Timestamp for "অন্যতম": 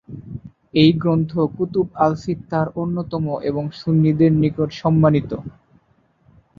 2.75-3.25